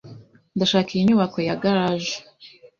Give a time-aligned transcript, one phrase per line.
[0.55, 2.13] Ndashaka iyi nyubako ya garage.